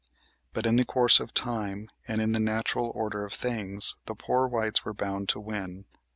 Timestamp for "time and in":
1.31-2.31